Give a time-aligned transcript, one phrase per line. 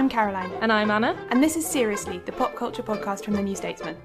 [0.00, 1.14] I'm Caroline, And I'm Anna.
[1.28, 3.98] and this is Seriously, the pop culture podcast from the New Statesman.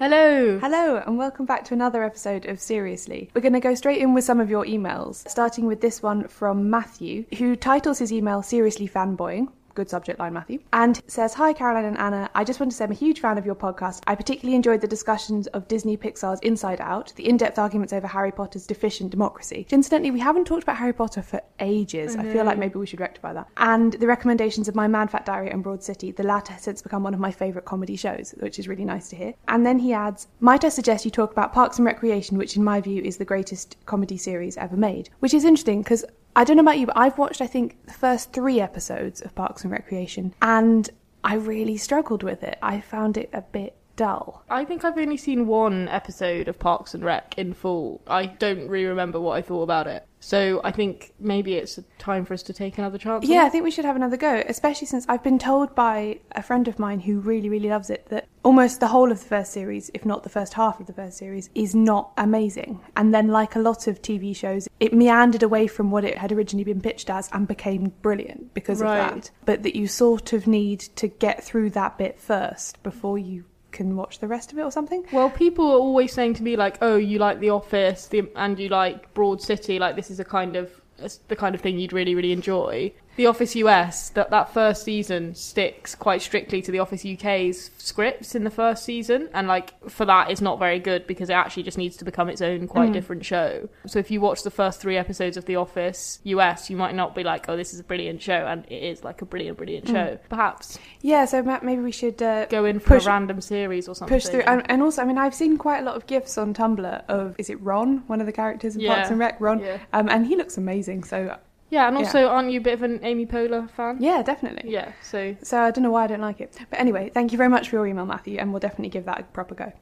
[0.00, 0.58] Hello.
[0.60, 3.28] Hello, and welcome back to another episode of Seriously.
[3.34, 6.28] We're going to go straight in with some of your emails, starting with this one
[6.28, 9.48] from Matthew, who titles his email Seriously Fanboying.
[9.78, 10.58] Good subject line, Matthew.
[10.72, 12.28] And says, Hi, Caroline and Anna.
[12.34, 14.02] I just want to say I'm a huge fan of your podcast.
[14.08, 18.08] I particularly enjoyed the discussions of Disney Pixar's Inside Out, the in depth arguments over
[18.08, 19.68] Harry Potter's deficient democracy.
[19.70, 22.16] Incidentally, we haven't talked about Harry Potter for ages.
[22.16, 22.60] I feel like mm-hmm.
[22.60, 23.46] maybe we should rectify that.
[23.58, 26.10] And the recommendations of My Mad Fat Diary and Broad City.
[26.10, 29.08] The latter has since become one of my favourite comedy shows, which is really nice
[29.10, 29.34] to hear.
[29.46, 32.64] And then he adds, Might I suggest you talk about Parks and Recreation, which in
[32.64, 35.10] my view is the greatest comedy series ever made?
[35.20, 36.04] Which is interesting because
[36.38, 39.34] I don't know about you, but I've watched, I think, the first three episodes of
[39.34, 40.88] Parks and Recreation, and
[41.24, 42.56] I really struggled with it.
[42.62, 44.42] I found it a bit dull.
[44.48, 48.00] I think I've only seen one episode of Parks and Rec in full.
[48.06, 50.06] I don't really remember what I thought about it.
[50.20, 53.24] So I think maybe it's time for us to take another chance.
[53.26, 56.42] Yeah, I think we should have another go, especially since I've been told by a
[56.42, 59.52] friend of mine who really, really loves it that almost the whole of the first
[59.52, 62.80] series, if not the first half of the first series, is not amazing.
[62.96, 66.32] And then, like a lot of TV shows, it meandered away from what it had
[66.32, 68.98] originally been pitched as and became brilliant because Right.
[68.98, 69.30] of that.
[69.44, 73.96] But that you sort of need to get through that bit first before you can
[73.96, 75.04] watch the rest of it or something.
[75.12, 78.58] Well, people are always saying to me like, "Oh, you like The Office, the, and
[78.58, 79.78] you like Broad City.
[79.78, 80.80] Like this is a kind of
[81.28, 85.34] the kind of thing you'd really, really enjoy." The Office US that that first season
[85.34, 90.04] sticks quite strictly to The Office UK's scripts in the first season, and like for
[90.04, 92.92] that, it's not very good because it actually just needs to become its own quite
[92.92, 93.68] different show.
[93.88, 97.16] So if you watch the first three episodes of The Office US, you might not
[97.16, 99.88] be like, "Oh, this is a brilliant show," and it is like a brilliant, brilliant
[99.88, 100.16] show.
[100.28, 103.88] Perhaps Yeah, so Matt, maybe we should uh, go in for Push- a random series
[103.88, 104.16] or something.
[104.16, 104.42] push through.
[104.42, 107.34] And, and also, I mean, I've seen quite a lot of gifs on Tumblr of
[107.36, 108.94] is it Ron, one of the characters in Yeah.
[108.94, 109.78] Parks and Rec, Ron, Yeah.
[109.92, 111.02] um, and he looks amazing.
[111.02, 111.36] So
[111.70, 112.04] Yeah, and Yeah.
[112.06, 113.96] also, aren't you a bit of an Amy Poehler fan?
[114.00, 114.70] yeah, definitely.
[114.70, 115.36] Yeah, so.
[115.42, 117.68] So I don't know why I don't like it, but anyway, thank you very much
[117.68, 119.72] for your email, Matthew, and we'll definitely give that a proper go.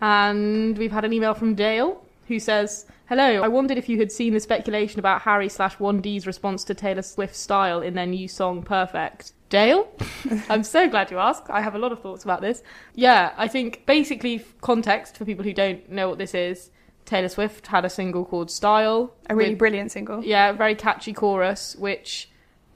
[0.00, 4.10] And we've had an email from Dale who says, Hello, I wondered if you had
[4.10, 8.26] seen the speculation about Harry slash 1D's response to Taylor Swift's style in their new
[8.26, 9.32] song Perfect.
[9.48, 9.88] Dale?
[10.48, 11.44] I'm so glad you asked.
[11.48, 12.64] I have a lot of thoughts about this.
[12.96, 16.70] Yeah, I think basically, context for people who don't know what this is
[17.06, 19.14] Taylor Swift had a single called Style.
[19.30, 20.22] A really with- brilliant single.
[20.24, 22.28] Yeah, very catchy chorus, which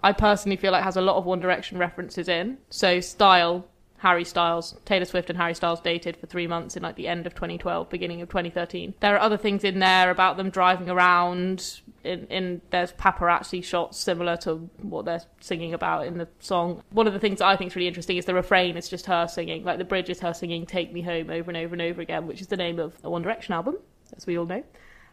[0.02, 2.58] I personally feel like has a lot of One Direction references in.
[2.70, 3.66] So Style,
[3.98, 7.26] Harry Styles, Taylor Swift and Harry Styles dated for three months in like the end
[7.26, 8.94] of 2012, beginning of 2013.
[9.00, 11.80] There are other things in there about them driving around.
[12.02, 16.82] In, in there's paparazzi shots similar to what they're singing about in the song.
[16.92, 18.78] One of the things that I think is really interesting is the refrain.
[18.78, 21.58] It's just her singing, like the bridge is her singing "Take Me Home" over and
[21.58, 23.76] over and over again, which is the name of a One Direction album,
[24.16, 24.65] as we all know.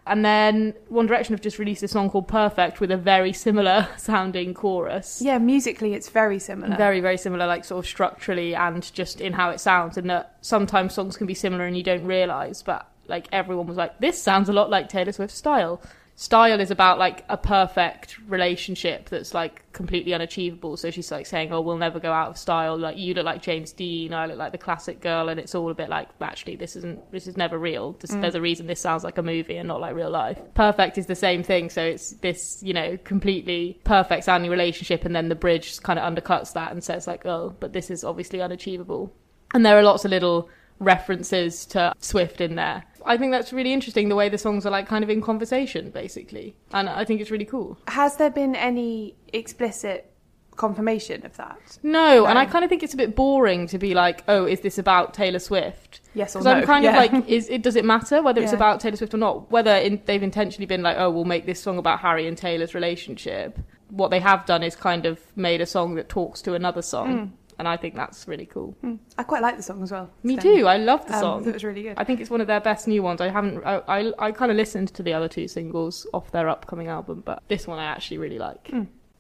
[0.08, 3.90] And then One Direction have just released a song called Perfect with a very similar
[3.97, 5.22] sounding chorus.
[5.22, 6.78] Yeah, musically it's very similar.
[6.78, 9.97] Very, very similar, like sort of structurally and just in how it sounds.
[9.97, 13.78] And that sometimes songs can be similar and you don't realise, but like everyone was
[13.78, 15.82] like, this sounds a lot like Taylor Swift's style.
[16.19, 20.75] Style is about like a perfect relationship that's like completely unachievable.
[20.75, 22.75] So she's like saying, "Oh, we'll never go out of style.
[22.75, 25.69] Like you look like James Dean, I look like the classic girl," and it's all
[25.69, 27.11] a bit like, actually, this isn't.
[27.11, 27.91] This is never real.
[27.99, 28.22] This, mm.
[28.22, 30.41] There's a reason this sounds like a movie and not like real life.
[30.55, 31.69] Perfect is the same thing.
[31.69, 36.11] So it's this, you know, completely perfect sounding relationship, and then the bridge kind of
[36.11, 39.13] undercuts that and says like, "Oh, but this is obviously unachievable."
[39.53, 40.49] And there are lots of little
[40.79, 42.84] references to Swift in there.
[43.08, 45.90] I think that's really interesting the way the songs are like kind of in conversation
[45.90, 46.56] basically.
[46.74, 47.78] And I think it's really cool.
[47.88, 50.12] Has there been any explicit
[50.58, 51.78] confirmation of that?
[51.84, 54.62] No, and I kind of think it's a bit boring to be like, oh, is
[54.62, 56.02] this about Taylor Swift?
[56.16, 57.04] Yes or Because I'm kind yeah.
[57.04, 59.50] of like, is it does it matter whether it's about Taylor Swift or not?
[59.52, 62.74] Whether in, they've intentionally been like, oh, we'll make this song about Harry and Taylor's
[62.74, 63.58] relationship.
[63.90, 67.08] What they have done is kind of made a song that talks to another song,
[67.08, 67.32] Mm.
[67.59, 68.76] And I think that's really cool.
[69.18, 70.09] I quite like the song as well.
[70.24, 70.68] Me too.
[70.68, 71.42] I love the um, song.
[71.42, 71.96] I thought it was really good.
[71.98, 73.22] I think it's one of their best new ones.
[73.22, 73.64] I haven't.
[73.66, 77.24] I I, I kind of listened to the other two singles off their upcoming album,
[77.26, 78.72] but this one I actually really like.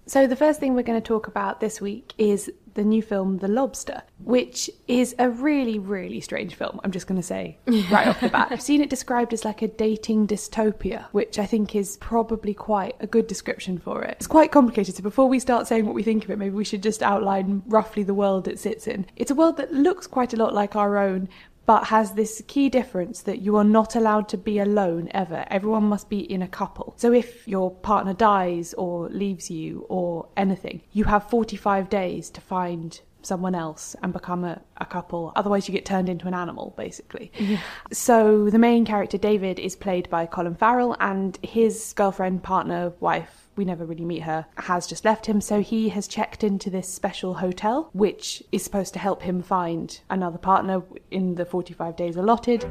[0.07, 3.39] So, the first thing we're going to talk about this week is the new film
[3.39, 6.79] The Lobster, which is a really, really strange film.
[6.81, 7.57] I'm just going to say
[7.91, 8.47] right off the bat.
[8.51, 12.95] I've seen it described as like a dating dystopia, which I think is probably quite
[13.01, 14.15] a good description for it.
[14.19, 16.63] It's quite complicated, so before we start saying what we think of it, maybe we
[16.63, 19.07] should just outline roughly the world it sits in.
[19.17, 21.27] It's a world that looks quite a lot like our own,
[21.67, 25.45] but has this key difference that you are not allowed to be alone ever.
[25.49, 26.95] Everyone must be in a couple.
[26.97, 32.41] So if your partner dies or leaves you or anything, you have 45 days to
[32.41, 35.33] find someone else and become a, a couple.
[35.35, 37.33] Otherwise, you get turned into an animal, basically.
[37.37, 37.59] Yeah.
[37.91, 43.46] So the main character, David, is played by Colin Farrell, and his girlfriend, partner, wife,
[43.57, 45.41] we never really meet her, has just left him.
[45.41, 49.99] So he has checked into this special hotel, which is supposed to help him find
[50.09, 52.65] another partner in the 45 days allotted.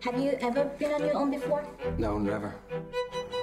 [0.00, 1.66] Have you ever been on your own before?
[1.98, 2.54] No, never.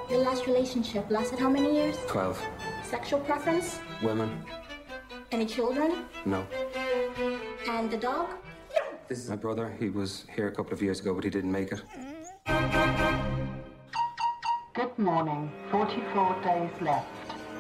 [0.10, 1.98] Your last relationship lasted how many years?
[2.08, 2.44] 12.
[2.84, 3.80] Sexual preference?
[4.02, 4.44] Women?
[5.32, 6.06] Any children?
[6.26, 6.46] No.
[7.70, 8.30] And the dog?
[8.76, 8.98] No.
[9.08, 9.76] This is my brother.
[9.80, 13.39] He was here a couple of years ago, but he didn't make it.
[14.80, 15.52] Good morning.
[15.72, 17.06] 44 days left.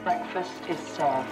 [0.06, 1.27] Breakfast is served.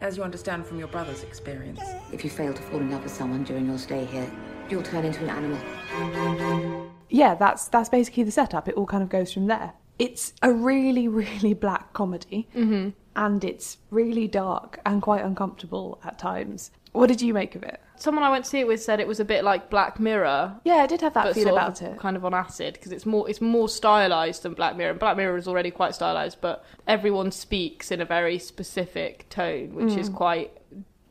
[0.00, 1.80] As you understand from your brother's experience.
[2.12, 4.30] If you fail to fall in love with someone during your stay here,
[4.68, 6.92] you'll turn into an animal.
[7.08, 8.68] Yeah, that's that's basically the setup.
[8.68, 9.72] It all kind of goes from there.
[9.98, 12.90] It's a really, really black comedy, mm-hmm.
[13.16, 16.70] and it's really dark and quite uncomfortable at times.
[16.92, 17.80] What did you make of it?
[17.96, 20.56] Someone I went to see it with said it was a bit like Black Mirror,
[20.64, 21.98] Yeah, I did have that but feel sort about of it.
[21.98, 24.90] kind of on acid because it's more it's more stylized than Black Mirror.
[24.90, 29.74] And Black Mirror is already quite stylized, but everyone speaks in a very specific tone,
[29.74, 29.98] which Mm.
[29.98, 30.50] is quite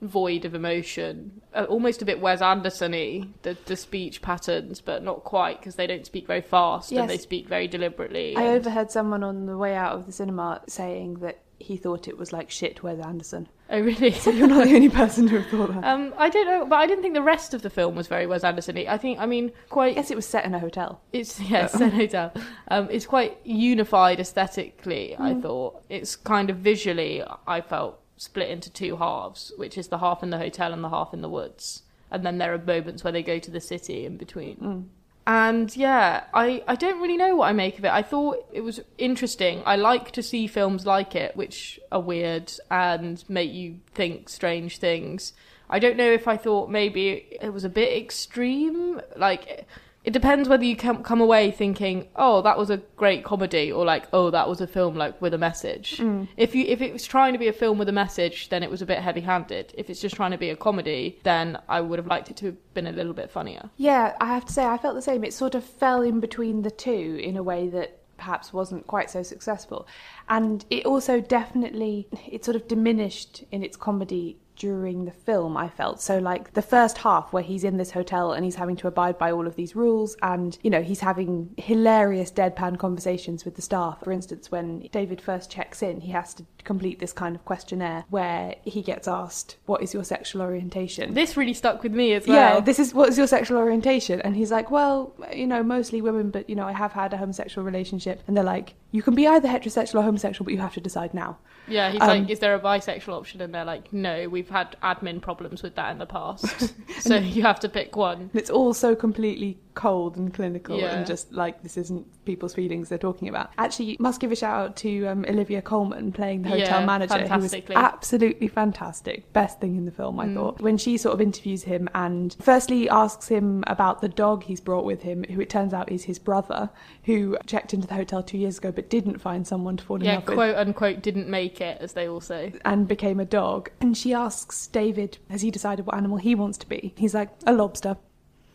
[0.01, 5.23] void of emotion, uh, almost a bit Wes Anderson-y, the the speech patterns, but not
[5.23, 7.01] quite because they don't speak very fast Yes.
[7.01, 8.35] and they speak very deliberately.
[8.35, 12.07] I and- overheard someone on the way out of the cinema saying that he thought
[12.07, 13.47] it was like shit Wes Anderson.
[13.71, 14.15] Oh really?
[14.25, 15.83] You're not the only person to have thought that.
[15.83, 18.27] Um, I don't know, but I didn't think the rest of the film was very
[18.27, 18.85] Wes Anderson-y.
[18.87, 19.91] I think, I mean, quite.
[19.91, 21.01] I guess it was set in a hotel.
[21.11, 22.33] It's yes, no hotel.
[22.67, 25.15] Um, it's quite unified aesthetically.
[25.17, 27.23] I thought it's kind of visually.
[27.47, 30.89] I felt split into two halves, which is the half in the hotel and the
[30.89, 31.83] half in the woods.
[32.11, 34.89] And then there are moments where they go to the city in between.
[35.27, 37.91] And yeah, I, I don't really know what I make of it.
[37.91, 39.61] I thought it was interesting.
[39.65, 44.79] I like to see films like it, which are weird and make you think strange
[44.79, 45.33] things.
[45.69, 48.99] I don't know if I thought maybe it was a bit extreme.
[49.15, 49.67] Like,
[50.03, 53.85] it depends whether you come come away thinking, "Oh, that was a great comedy," or
[53.85, 56.27] like, "Oh, that was a film like with a message." Mm.
[56.37, 58.71] If you if it was trying to be a film with a message, then it
[58.71, 59.73] was a bit heavy-handed.
[59.77, 62.47] If it's just trying to be a comedy, then I would have liked it to
[62.47, 63.69] have been a little bit funnier.
[63.77, 65.23] Yeah, I have to say, I felt the same.
[65.23, 69.09] It sort of fell in between the two in a way that perhaps wasn't quite
[69.09, 69.87] so successful.
[70.29, 75.69] And it also definitely, it sort of diminished in its comedy during the film, I
[75.69, 75.99] felt.
[76.01, 79.17] So, like, the first half where he's in this hotel and he's having to abide
[79.17, 83.61] by all of these rules, and, you know, he's having hilarious deadpan conversations with the
[83.63, 84.03] staff.
[84.03, 88.05] For instance, when David first checks in, he has to complete this kind of questionnaire
[88.11, 91.15] where he gets asked, What is your sexual orientation?
[91.15, 92.35] This really stuck with me as well.
[92.37, 94.21] Yeah, this is what's your sexual orientation?
[94.21, 97.17] And he's like, well, you know, mostly women, but you know, I have had a
[97.17, 98.21] homosexual relationship.
[98.27, 101.15] And they're like, you can be either heterosexual or homosexual, but you have to decide
[101.15, 101.39] now.
[101.67, 103.41] Yeah, he's Um, like, is there a bisexual option?
[103.41, 106.73] And they're like, no, we've had admin problems with that in the past.
[106.99, 108.29] so you have to pick one.
[108.33, 110.97] It's all so completely cold and clinical Yeah.
[110.97, 113.51] and just like this isn't people's feelings they're talking about.
[113.57, 117.17] Actually, must give a shout out to um, Olivia Colman playing the hotel Yeah, manager,
[117.27, 117.53] who was.
[117.53, 117.75] Mm.
[117.75, 119.31] absolutely fantastic.
[119.33, 120.61] Best thing in the film, I thought.
[120.61, 124.85] When she sort of interviews him and firstly asks him about the dog he's brought
[124.85, 126.69] with him, who it turns out is his brother,
[127.05, 130.03] who checked into the hotel two years ago but didn't find someone to fall in
[130.03, 132.53] Yeah, love with Yeah, quote unquote, didn't make it, as they all say.
[132.65, 133.69] and became a dog.
[133.79, 136.93] And she asks David, has he decided what animal he wants to be?
[136.97, 137.97] He's like, a lobster.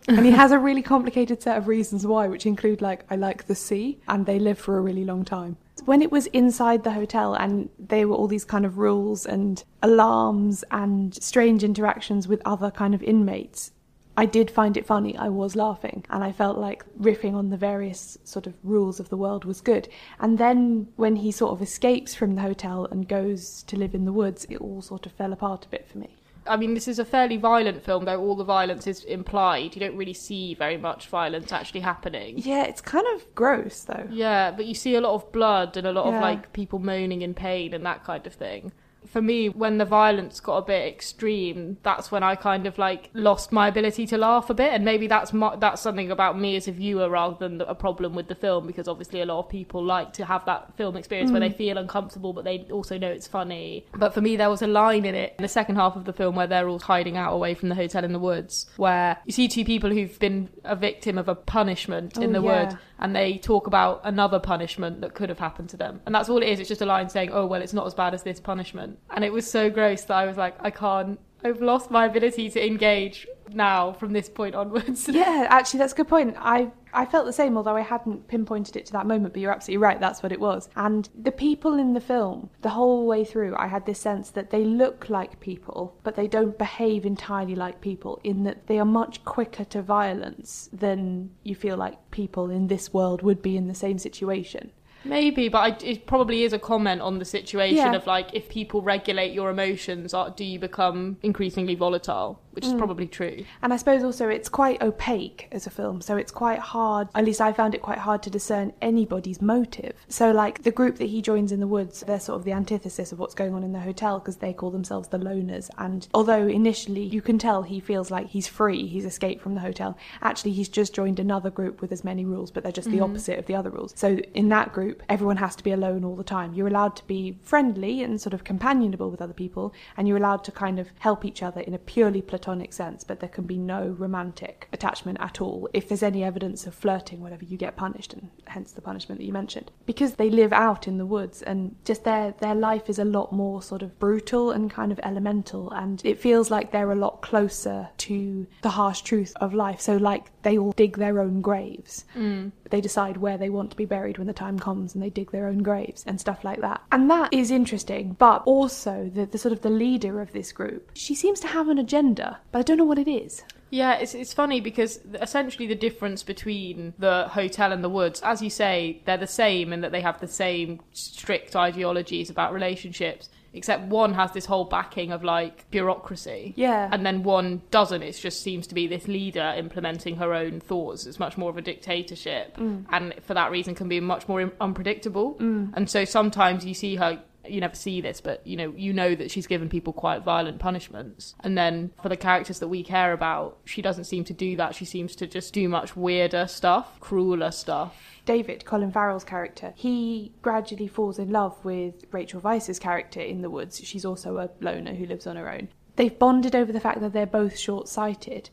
[0.09, 3.47] And he has a really complicated set of reasons why, which include, like, I like
[3.47, 5.57] the sea, and they live for a really long time.
[5.85, 9.63] When it was inside the hotel and there were all these kind of rules and
[9.83, 13.73] alarms and strange interactions with other kind of inmates,
[14.19, 15.15] I did find it funny.
[15.17, 19.11] I was laughing, and I felt like riffing on the various sort of rules of
[19.11, 19.89] the world was good.
[20.19, 24.07] And then when he sort of escapes from the hotel and goes to live in
[24.07, 26.16] the woods, it all sort of fell apart a bit for me.
[26.49, 29.75] I mean, this is a fairly violent film, though all the violence is implied.
[29.75, 32.39] You don't really see very much violence actually happening.
[32.39, 34.07] Yeah, it's kind of gross though.
[34.11, 36.17] Yeah, but you see a lot of blood and a lot Yeah.
[36.17, 38.73] of like people moaning in pain and that kind of thing.
[39.07, 43.11] For me, when the violence got a bit extreme, that's when I kind of like
[43.15, 46.57] lost my ability to laugh a bit, and maybe that's my, that's something about me
[46.57, 49.49] as a viewer rather than a problem with the film, because obviously a lot of
[49.49, 51.57] people like to have that film experience where they Mm.
[51.57, 53.87] feel uncomfortable, but they also know it's funny.
[53.97, 56.13] But for me, there was a line in it in the second half of the
[56.13, 59.33] film where they're all hiding out away from the hotel in the woods, where you
[59.33, 62.65] see two people who've been a victim of a punishment in Oh, the yeah.
[62.69, 66.01] wood and they talk about another punishment that could have happened to them.
[66.07, 66.61] And that's all it is.
[66.61, 68.96] It's just a line saying, oh, well, it's not as bad as this punishment.
[69.11, 72.51] And it was so gross that I was like, I can't, I've lost my ability
[72.51, 75.09] to engage now from this point onwards.
[75.17, 76.37] Yeah, actually, that's a good point.
[76.39, 79.35] I I felt the same, although I hadn't pinpointed it to that moment.
[79.35, 80.01] But you're absolutely right.
[80.01, 80.69] That's what it was.
[80.77, 84.51] And the people in the film, the whole way through, I had this sense that
[84.51, 88.21] they look like people, but they don't behave entirely like people.
[88.25, 92.93] In that they are much quicker to violence than you feel like people in this
[92.93, 94.73] world would be in the same situation.
[95.09, 97.93] Maybe, but I, it probably is a comment on the situation Yeah.
[97.95, 102.41] of like, if people regulate your emotions, are, do you become increasingly volatile?
[102.53, 102.79] Which is Mm.
[102.79, 103.45] probably true.
[103.61, 107.23] And I suppose also it's quite opaque as a film, so it's quite hard, at
[107.27, 109.93] least I found it quite hard to discern anybody's motive.
[110.09, 113.13] So, like, the group that he joins in the woods, they're sort of the antithesis
[113.13, 115.69] of what's going on in the hotel because they call themselves the loners.
[115.77, 119.61] And although initially you can tell he feels like he's free, he's escaped from the
[119.61, 122.99] hotel, actually he's just joined another group with as many rules, but they're just the
[123.01, 123.11] Mhm.
[123.11, 123.93] opposite of the other rules.
[123.97, 126.55] So, in that group, everyone has to be alone all the time.
[126.55, 130.45] You're allowed to be friendly and sort of companionable with other people, and you're allowed
[130.45, 133.59] to kind of help each other in a purely platonic sense, but there can be
[133.59, 135.69] no romantic attachment at all.
[135.73, 139.27] If there's any evidence of flirting, whatever, you get punished, and hence the punishment that
[139.27, 139.71] you mentioned.
[139.85, 143.33] Because they live out in the woods, and just their their life is a lot
[143.33, 147.23] more sort of brutal and kind of elemental, and it feels like they're a lot
[147.23, 149.81] closer to the harsh truth of life.
[149.81, 152.53] So, like, they all dig their own graves Mm.
[152.71, 155.31] they decide where they want to be buried when the time comes and they dig
[155.31, 156.83] their own graves and stuff like that.
[156.93, 160.91] And that is interesting but also the, the sort of the leader of this group
[160.95, 163.43] she seems to have an agenda but i don't know what it is.
[163.71, 168.41] Yeah, it's it's funny because essentially the difference between the hotel and the woods, as
[168.41, 173.29] you say, they're the same in that they have the same strict ideologies about relationships,
[173.57, 176.53] except one has this whole backing of like bureaucracy.
[176.57, 176.89] Yeah.
[176.93, 178.03] And then one doesn't.
[178.03, 181.07] It just seems to be this leader implementing her own thoughts.
[181.07, 182.57] It's much more of a dictatorship.
[182.57, 182.85] Mm.
[182.91, 185.35] And for that reason can be much more unpredictable.
[185.35, 185.73] Mm.
[185.75, 189.15] And so sometimes you see her you never see this but you know you know
[189.15, 193.13] that she's given people quite violent punishments and then for the characters that we care
[193.13, 196.99] about she doesn't seem to do that she seems to just do much weirder stuff
[197.01, 203.21] crueler stuff David, Colin Farrell's character, he gradually falls in love with Rachel Weisz's character
[203.21, 203.81] in The Woods.
[203.85, 205.69] She's also a loner who lives on her own.
[205.95, 208.51] They've bonded over the fact that they're both short sighted.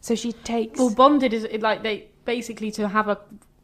[0.00, 0.78] So she takes.
[0.78, 3.18] well bonded is like they basically to have a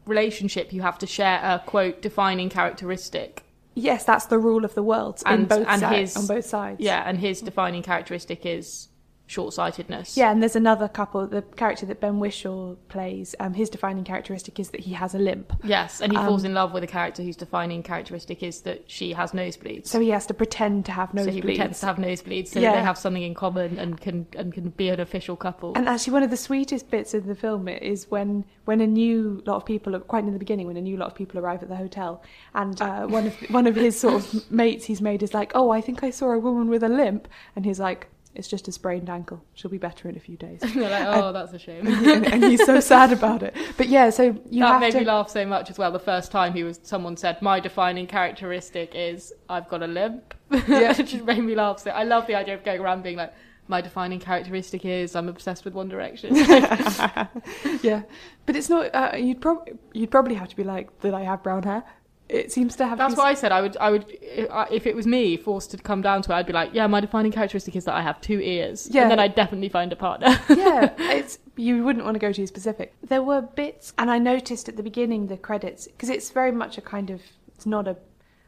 [0.05, 3.43] relationship you have to share a quote defining characteristic
[3.75, 6.79] Yes, that's the rule of the world in and both and his on both sides.
[6.79, 8.89] yeah and his defining characteristic is
[9.33, 11.25] short-sightedness Yeah, and there's another couple.
[11.27, 15.19] The character that Ben Whishaw plays, um, his defining characteristic is that he has a
[15.19, 15.51] limp.
[15.63, 18.79] yes and he Um, falls in love with a character whose defining characteristic is that
[18.89, 21.25] she has nosebleeds So he has to pretend to have nosebleeds.
[21.25, 22.73] So he pretends to have nosebleeds so Yeah.
[22.75, 25.73] they have something in common and can and can be an official couple.
[25.75, 29.41] And actually, one of the sweetest bits of the film is when when a new
[29.45, 31.69] lot of people, quite in the beginning, when a new lot of people arrive at
[31.69, 32.21] the hotel,
[32.53, 35.69] and uh, one of one of his sort of mates he's made is like, "Oh,
[35.71, 38.07] I think I saw a woman with a limp," and he's like.
[38.35, 39.43] It's just a sprained ankle.
[39.53, 40.59] She'll be better in a few days.
[40.73, 41.85] They're like, oh, And- that's a shame.
[42.07, 43.55] and, and he's so sad about it.
[43.77, 44.99] But yeah, so you that have made to.
[44.99, 45.91] me laugh so much as well.
[45.91, 50.33] The first time he was, someone said, "My defining characteristic is I've got a limp."
[50.51, 50.91] Yeah.
[50.97, 51.79] it just made me laugh.
[51.79, 53.33] So I love the idea of going around being like,
[53.67, 58.03] "My defining characteristic is I'm obsessed with One Direction." yeah,
[58.45, 58.93] but it's not.
[58.93, 61.13] Uh, you'd probably you'd probably have to be like that.
[61.13, 61.83] I have brown hair.
[62.29, 62.97] It seems to have.
[62.97, 63.51] That's these- what I said.
[63.51, 66.31] I would, I would, if uh, if it was me forced to come down to
[66.31, 69.03] it, I'd be like, "Yeah, my defining characteristic is that I have two ears." Yeah.
[69.03, 70.27] and then I'd definitely find a partner.
[70.49, 72.93] yeah, it's you wouldn't want to go too specific.
[73.03, 76.77] There were bits, and I noticed at the beginning the credits because it's very much
[76.77, 77.21] a kind of
[77.55, 77.97] it's not a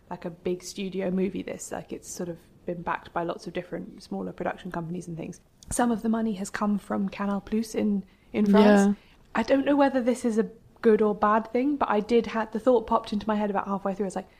[0.09, 1.43] like a big studio movie.
[1.43, 5.17] This like it's sort of been backed by lots of different smaller production companies and
[5.17, 5.41] things.
[5.69, 8.03] Some of the money has come from Canal Plus in
[8.33, 8.87] in France.
[8.87, 8.93] Yeah.
[9.35, 10.47] I don't know whether this is a
[10.87, 13.67] good or bad thing, but I did had the thought popped into my head about
[13.67, 14.07] halfway through.
[14.07, 14.31] I was like.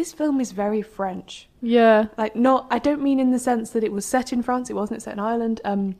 [0.00, 1.48] This film is very French.
[1.62, 4.68] yeah, Like, not, I don't mean in the sense that it was set in France,
[4.68, 5.60] it wasn't, it's set in Ireland.
[5.64, 5.94] Um,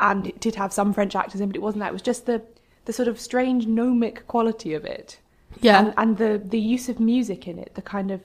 [0.00, 1.90] and it did have some French actors in, but it wasn't that.
[1.90, 2.42] It was just the
[2.84, 5.20] the sort of strange gnomic quality of it.
[5.60, 5.78] Yeah.
[5.78, 8.20] and, and the the use of music in it, the kind of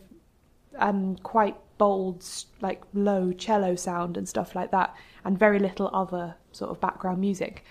[0.77, 2.25] um, quite bold,
[2.61, 7.19] like low cello sound and stuff like that, and very little other sort of background
[7.21, 7.63] music.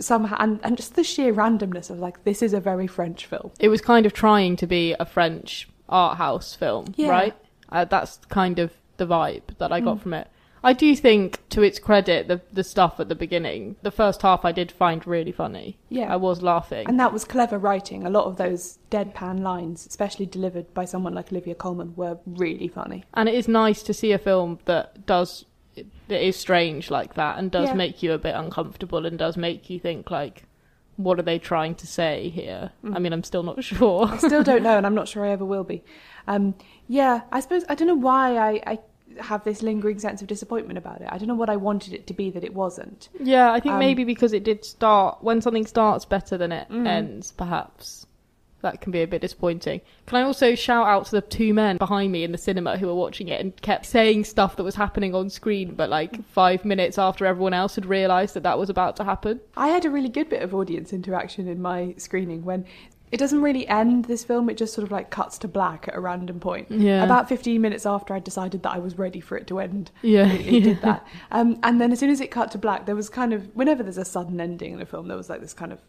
[0.00, 3.50] Somehow, and, and just the sheer randomness of like this is a very French film.
[3.58, 7.08] it was kind of trying to be a French art house film, Yeah.
[7.10, 7.34] right?
[7.70, 10.00] Uh, that's kind of the vibe that I got Mm.
[10.02, 10.28] from it.
[10.64, 14.44] I do think, to its credit, the the stuff at the beginning, the first half,
[14.44, 15.76] I did find really funny.
[15.88, 16.12] Yeah.
[16.12, 16.86] I was laughing.
[16.88, 18.04] And that was clever writing.
[18.06, 22.68] A lot of those deadpan lines, especially delivered by someone like Olivia Colman, were really
[22.68, 23.02] funny.
[23.14, 25.44] And it is nice to see a film that does
[26.08, 27.74] that is strange like that and does Yeah.
[27.74, 30.44] make you a bit uncomfortable and does make you think like,
[30.96, 32.70] what are they trying to say here?
[32.84, 32.94] Mm.
[32.96, 34.06] I mean, I'm still not sure.
[34.06, 35.82] I still don't know, and I'm not sure I ever will be.
[36.28, 36.54] Um,
[36.88, 38.78] yeah, I suppose I don't know why I, I
[39.20, 41.08] have this lingering sense of disappointment about it.
[41.10, 43.08] I don't know what I wanted it to be that it wasn't.
[43.20, 46.68] Yeah, I think Um, maybe because it did start when something starts better than it
[46.70, 46.86] Mm.
[46.86, 48.06] ends, perhaps
[48.62, 49.80] that can be a bit disappointing.
[50.06, 52.86] Can I also shout out to the two men behind me in the cinema who
[52.86, 56.64] were watching it and kept saying stuff that was happening on screen, but like five
[56.64, 59.40] minutes after everyone else had realised that that was about to happen?
[59.56, 62.64] I had a really good bit of audience interaction in my screening when
[63.12, 65.94] it doesn't really end this film, it just sort of like cuts to black at
[65.94, 66.70] a random point.
[66.70, 67.04] Yeah.
[67.04, 69.90] About 15 minutes after I decided that I was ready for it to end.
[70.00, 70.32] Yeah.
[70.32, 71.06] It, it did that.
[71.30, 73.82] Um, and then as soon as it cut to black, there was kind of, whenever
[73.82, 75.80] there's a sudden ending in a film, there was like this kind of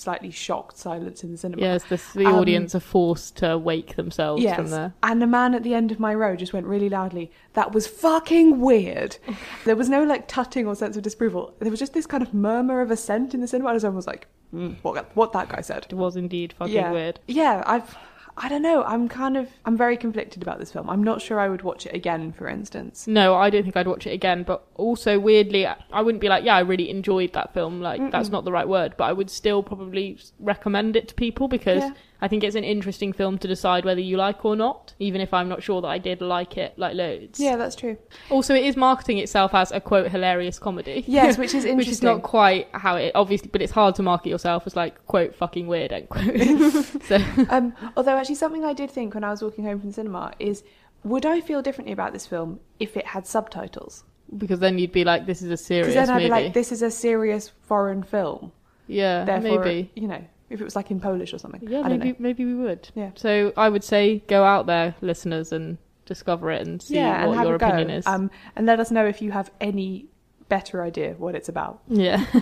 [0.00, 1.62] slightly shocked silence in the cinema.
[1.62, 4.56] Yes, the, the Um, audience are forced to wake themselves Yes.
[4.56, 4.94] from there.
[5.02, 7.86] And the man at the end of my row just went really loudly, that was
[7.86, 9.16] fucking weird.
[9.64, 11.54] there was no like tutting or sense of disapproval.
[11.58, 13.70] There was just this kind of murmur of assent in the cinema.
[13.70, 15.86] And everyone was like, mm, what, what that guy said.
[15.90, 16.90] It was indeed fucking yeah.
[16.90, 17.20] weird.
[17.28, 17.96] Yeah, I've.
[18.42, 18.82] I don't know.
[18.84, 19.48] I'm kind of.
[19.66, 20.88] I'm very conflicted about this film.
[20.88, 23.06] I'm not sure I would watch it again, for instance.
[23.06, 24.44] No, I don't think I'd watch it again.
[24.44, 27.82] But also, weirdly, I wouldn't be like, yeah, I really enjoyed that film.
[27.82, 28.32] Like, that's Mm-mm.
[28.32, 31.92] not the right word, but I would still probably recommend it to people because Yeah.
[32.20, 35.32] I think it's an interesting film to decide whether you like or not, even if
[35.32, 37.40] I'm not sure that I did like it like loads.
[37.40, 37.96] Yeah, that's true.
[38.28, 41.04] Also, it is marketing itself as a quote hilarious comedy.
[41.06, 41.76] Yes, which is interesting.
[41.76, 45.06] which is not quite how it obviously, but it's hard to market yourself as like
[45.06, 46.36] quote fucking weird end quote.
[47.04, 49.94] so um, although actually, something I did think when I was walking home from the
[49.94, 50.62] cinema is,
[51.04, 54.04] would I feel differently about this film if it had subtitles?
[54.38, 56.26] because then you'd be like, this is a serious Because then I'd movie.
[56.26, 58.52] be like, this is a serious foreign film.
[58.86, 59.90] yeah, Therefore, maybe.
[59.96, 61.62] you know, if it was like in Polish or something.
[61.66, 62.16] Yeah, I maybe know.
[62.18, 62.90] maybe we would.
[62.94, 63.10] Yeah.
[63.14, 67.36] So I would say go out there, listeners, and discover it and see yeah, what
[67.38, 67.66] have your a go.
[67.66, 68.06] opinion is.
[68.06, 70.06] Um, and let us know if you have any
[70.48, 71.80] better idea what it's about.
[71.86, 72.24] yeah.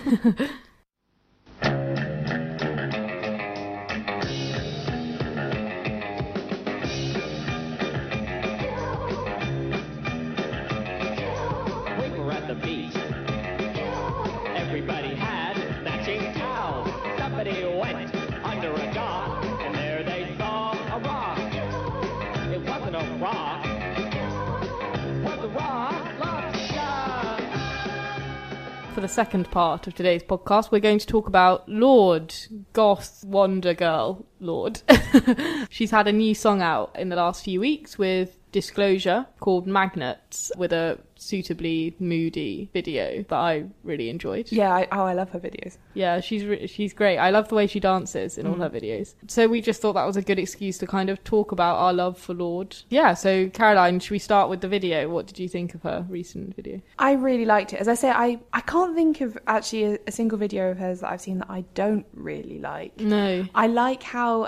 [28.99, 32.35] For the second part of today's podcast, we're going to talk about Lorde
[32.73, 34.81] Goth Wonder Girl Lorde.
[35.69, 40.51] She's had a new song out in the last few weeks with Disclosure called Magnets
[40.57, 44.51] with a suitably moody video that I really enjoyed.
[44.51, 45.77] Yeah, I, oh, I love her videos.
[45.93, 47.17] Yeah, she's re- she's great.
[47.17, 48.59] I love the way she dances in all Mm.
[48.61, 49.13] her videos.
[49.27, 51.93] So we just thought that was a good excuse to kind of talk about our
[51.93, 52.75] love for Lorde.
[52.89, 55.09] Yeah, so Caroline, should we start with the video?
[55.09, 56.81] What did you think of her recent video?
[56.97, 57.79] I really liked it.
[57.79, 61.01] As I say, I, I can't think of actually a, a single video of hers
[61.01, 62.99] that I've seen that I don't really like.
[62.99, 63.45] No.
[63.53, 64.47] I like how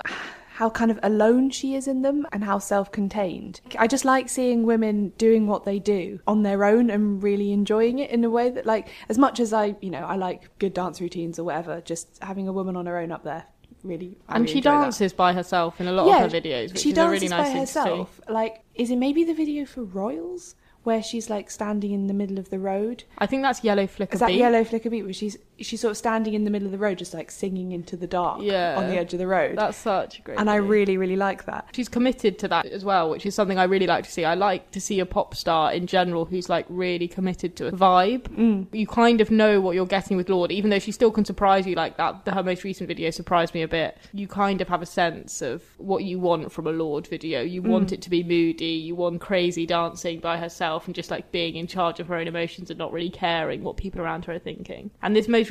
[0.62, 3.60] how kind of alone she is in them and how self-contained.
[3.76, 7.98] I just like seeing women doing what they do on their own and really enjoying
[7.98, 10.72] it in a way that like as much as I, you know, I like good
[10.72, 13.44] dance routines or whatever, just having a woman on her own up there
[13.82, 14.82] really I and really she enjoy that.
[14.82, 17.22] dances by herself in a lot yeah, of her videos, which she is a dances
[17.22, 18.20] really nice by herself.
[18.28, 22.38] Like, is it maybe the video for Royals where she's like standing in the middle
[22.38, 23.02] of the road?
[23.18, 24.14] I think that's Yellow Flicker beat.
[24.14, 24.38] Is that Beat.
[24.38, 26.98] Yellow Flicker Beat where she's she's sort of standing in the middle of the road,
[26.98, 28.74] just like singing into the dark Yeah.
[28.76, 29.56] on the edge of the road?
[29.56, 30.38] That's such a great.
[30.38, 31.66] and I really really like that.
[31.72, 34.24] She's committed to that as well, which is something I really like to see.
[34.24, 37.72] I like to see a pop star in general who's like really committed to a
[37.72, 38.22] vibe.
[38.30, 38.66] Mm.
[38.72, 41.66] You kind of know what you're getting with Lorde, even though she still can surprise
[41.66, 42.22] you like that.
[42.26, 43.98] Her most recent video surprised me a bit.
[44.12, 47.40] You kind of have a sense of what you want from a Lorde video.
[47.42, 47.92] You want Mm.
[47.92, 51.66] it to be moody, you want crazy dancing by herself and just like being in
[51.66, 54.90] charge of her own emotions and not really caring what people around her are thinking.
[55.02, 55.50] And this most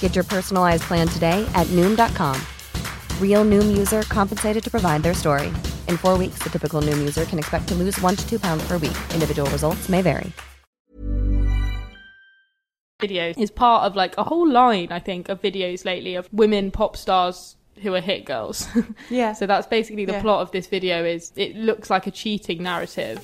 [0.00, 2.34] Get your personalized plan today at Noom.com.
[3.22, 5.46] Real Noom user compensated to provide their story.
[5.86, 8.66] In four weeks, the typical Noom user can expect to lose one to two pounds
[8.66, 8.96] per week.
[9.14, 10.32] Individual results may vary.
[13.00, 16.72] video is part of like a whole line, I think, of videos lately of women
[16.72, 18.66] pop stars who are hit girls.
[19.08, 19.34] Yeah.
[19.34, 20.22] so that's basically the Yeah.
[20.22, 23.20] plot of this video is it looks like a cheating narrative.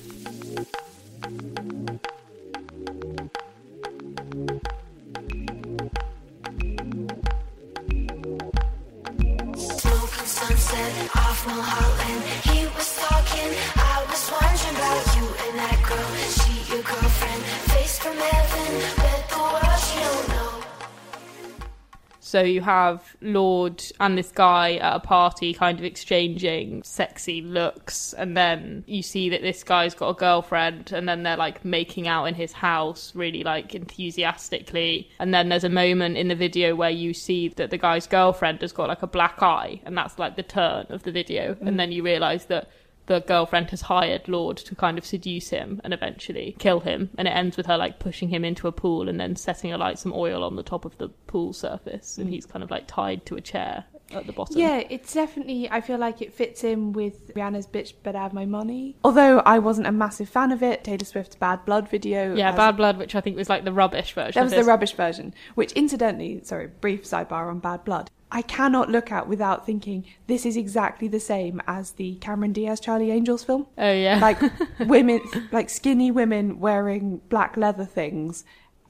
[15.87, 16.15] Girl.
[16.29, 17.43] She your girlfriend?
[17.71, 18.71] Face from heaven.
[18.97, 20.54] Bet the world she don't know.
[22.35, 28.11] So you have Lorde and this guy at a party kind of exchanging sexy looks,
[28.11, 32.09] and then you see that this guy's got a girlfriend, and then they're like making
[32.09, 35.09] out in his house really like enthusiastically.
[35.17, 38.59] And then there's a moment in the video where you see that the guy's girlfriend
[38.63, 41.53] has got like a black eye, and that's like the turn of the video.
[41.53, 41.67] Mm.
[41.69, 42.69] And then you realize that
[43.07, 47.09] the girlfriend has hired Lorde to kind of seduce him and eventually kill him.
[47.17, 49.77] And it ends with her like pushing him into a pool and then setting a
[49.77, 52.31] like some oil on the top of the pool surface, and Mm.
[52.31, 54.57] he's kind of like tied to a chair at the bottom.
[54.59, 55.69] Yeah, it's definitely.
[55.69, 59.59] I feel like it fits in with Rihanna's "Bitch Better Have My Money." Although I
[59.59, 62.35] wasn't a massive fan of it, Taylor Swift's "Bad Blood" video.
[62.35, 64.33] Yeah, Bad Blood, which I think was like the rubbish version.
[64.39, 65.33] That was the rubbish version.
[65.55, 68.09] Which, incidentally, sorry, brief sidebar on Bad Blood.
[68.31, 72.79] I cannot look at without thinking this is exactly the same as the Cameron Diaz
[72.79, 73.67] Charlie Angels film.
[73.77, 74.39] Oh yeah, Like
[74.79, 78.43] women, like skinny women wearing black leather things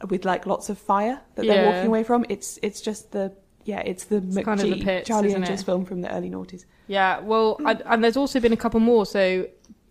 [0.10, 2.26] with like lots of fire that they're walking away from.
[2.30, 3.34] It's it's just the
[3.66, 5.66] yeah, it's the McG kind of the pits, Charlie Angels it?
[5.66, 6.66] film from the early noughties.
[6.88, 9.08] Yeah, well, I, and there's also been a couple more.
[9.08, 9.48] So,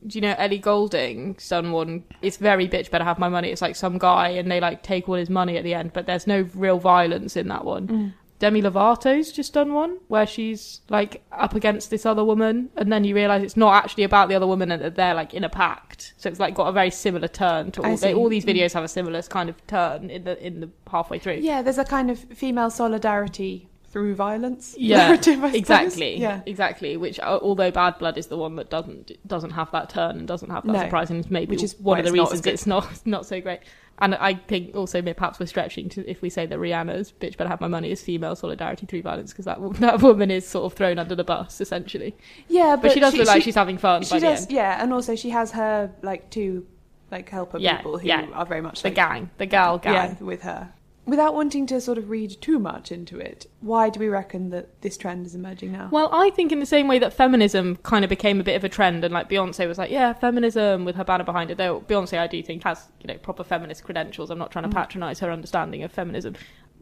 [0.07, 2.05] do you know Ellie Goulding's done one?
[2.23, 3.51] It's very bitch better have my money.
[3.51, 6.07] It's like some guy and they like take all his money at the end, but
[6.07, 7.89] there's no real violence in that one.
[7.89, 8.13] Mm.
[8.41, 13.05] Demi Lovato's just done one where she's like up against this other woman, and then
[13.05, 15.49] you realise it's not actually about the other woman and that they're like in a
[15.49, 16.15] pact.
[16.19, 17.97] So it's like got a very similar turn to all.
[17.97, 18.57] They, all these Mm.
[18.57, 21.35] videos have a similar kind of turn in the in the halfway through.
[21.43, 25.45] Yeah, there's a kind of female solidarity through violence yeah, narrative.
[25.55, 26.17] Exactly.
[26.21, 26.41] Yeah.
[26.47, 26.97] exactly.
[26.97, 30.27] Which, uh, although Bad Blood is the one that doesn't doesn't have that turn and
[30.27, 30.81] doesn't have that No.
[30.81, 33.61] surprise, and maybe Which is one of the reasons it's not not so great.
[34.01, 37.49] And I think also perhaps we're stretching to if we say that Rihanna's "Bitch Better
[37.49, 40.77] Have My Money" is female solidarity through violence because that that woman is sort of
[40.77, 42.17] thrown under the bus essentially.
[42.49, 44.27] Yeah, but, but she does she- look like she- she's having fun She by the
[44.27, 46.67] does, yeah, and also she has her like two
[47.13, 48.27] like helper Yeah, people who yeah.
[48.35, 49.95] are very much The like, gang, the gal gang.
[49.95, 50.73] Yeah, with her.
[51.07, 54.81] Without wanting to sort of read too much into it, why do we reckon that
[54.81, 55.89] this trend is emerging now?
[55.93, 58.65] Well, I think in the same way that feminism kind of became a bit of
[58.65, 61.59] a trend, and like Beyonce was like, yeah, feminism with her banner behind it.
[61.59, 64.31] Though Beyonce, I do think has you know proper feminist credentials.
[64.31, 64.75] I'm not trying to Mm.
[64.75, 66.37] patronise her understanding of feminism.